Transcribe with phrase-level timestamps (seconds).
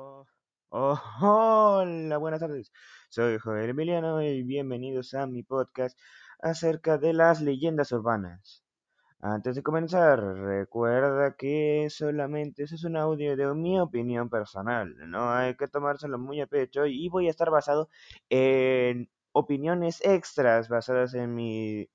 [0.00, 2.72] Oh, hola, buenas tardes.
[3.10, 5.98] Soy Joel Emiliano y bienvenidos a mi podcast
[6.40, 8.64] acerca de las leyendas urbanas.
[9.20, 14.94] Antes de comenzar, recuerda que solamente eso es un audio de mi opinión personal.
[15.10, 17.90] No hay que tomárselo muy a pecho y voy a estar basado
[18.30, 21.88] en opiniones extras basadas en mis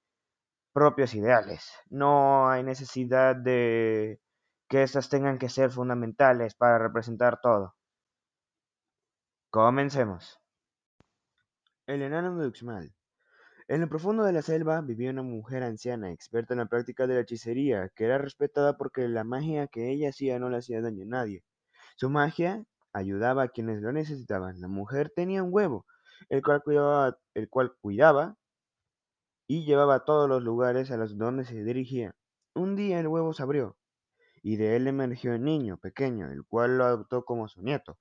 [0.73, 1.71] propios ideales.
[1.89, 4.19] No hay necesidad de
[4.69, 7.75] que estas tengan que ser fundamentales para representar todo.
[9.55, 10.37] Comencemos.
[11.87, 12.93] El enano de Uxmal.
[13.69, 17.13] En lo profundo de la selva vivía una mujer anciana, experta en la práctica de
[17.13, 21.03] la hechicería, que era respetada porque la magia que ella hacía no le hacía daño
[21.03, 21.45] a nadie.
[21.95, 24.59] Su magia ayudaba a quienes lo necesitaban.
[24.59, 25.85] La mujer tenía un huevo,
[26.27, 28.35] el cual cuidaba, el cual cuidaba
[29.47, 32.13] y llevaba a todos los lugares a los donde se dirigía.
[32.55, 33.77] Un día el huevo se abrió,
[34.43, 37.97] y de él emergió un niño pequeño, el cual lo adoptó como su nieto.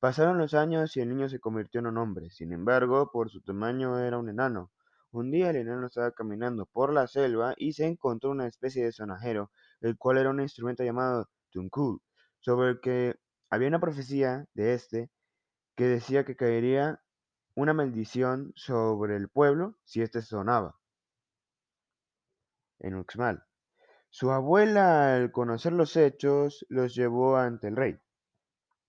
[0.00, 2.30] Pasaron los años y el niño se convirtió en un hombre.
[2.30, 4.70] Sin embargo, por su tamaño era un enano.
[5.10, 8.92] Un día el enano estaba caminando por la selva y se encontró una especie de
[8.92, 12.00] sonajero, el cual era un instrumento llamado tunkul,
[12.38, 13.16] sobre el que
[13.50, 15.10] había una profecía de este
[15.74, 17.00] que decía que caería
[17.56, 20.78] una maldición sobre el pueblo si éste sonaba.
[22.78, 23.42] En Uxmal.
[24.10, 27.98] Su abuela, al conocer los hechos, los llevó ante el rey.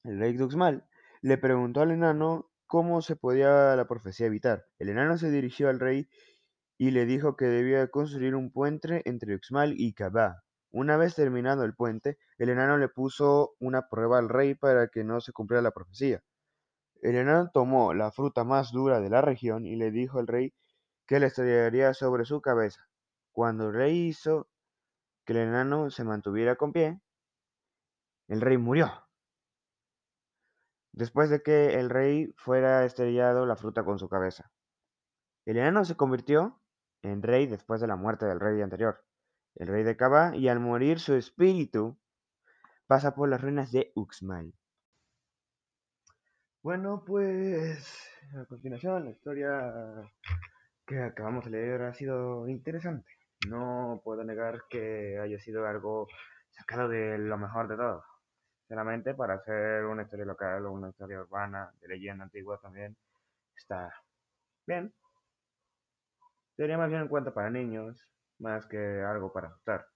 [0.03, 0.88] El rey de Uxmal
[1.21, 4.65] le preguntó al enano cómo se podía la profecía evitar.
[4.77, 6.07] El enano se dirigió al rey
[6.77, 10.43] y le dijo que debía construir un puente entre Uxmal y Kabah.
[10.71, 15.03] Una vez terminado el puente, el enano le puso una prueba al rey para que
[15.03, 16.23] no se cumpliera la profecía.
[17.01, 20.53] El enano tomó la fruta más dura de la región y le dijo al rey
[21.07, 22.87] que la estrellaría sobre su cabeza.
[23.31, 24.47] Cuando el rey hizo
[25.25, 27.01] que el enano se mantuviera con pie,
[28.27, 29.08] el rey murió
[31.00, 34.52] después de que el rey fuera estrellado la fruta con su cabeza.
[35.45, 36.59] El enano se convirtió
[37.02, 39.05] en rey después de la muerte del rey anterior,
[39.55, 41.98] el rey de Kaba, y al morir su espíritu
[42.86, 44.54] pasa por las ruinas de Uxmal.
[46.61, 49.73] Bueno, pues a continuación la historia
[50.86, 53.09] que acabamos de leer ha sido interesante.
[53.48, 56.09] No puedo negar que haya sido algo
[56.49, 58.04] sacado de lo mejor de todo.
[58.69, 62.95] Sinceramente, para hacer una historia local o una historia urbana, de leyenda antigua también,
[63.57, 63.91] está
[64.67, 64.93] bien.
[66.55, 69.87] Sería más bien un cuento para niños, más que algo para asustar.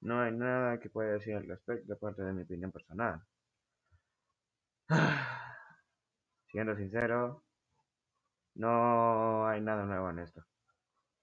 [0.00, 3.20] No hay nada que pueda decir al respecto, aparte de mi opinión personal.
[6.52, 7.42] Siendo sincero,
[8.54, 10.44] no hay nada nuevo en esto.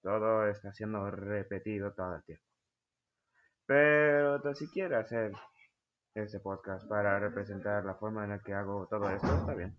[0.02, 2.44] Todo está siendo repetido todo el tiempo.
[3.64, 5.32] Pero tan siquiera hacer
[6.22, 9.74] este podcast para representar la forma en la que hago todo esto, está bien.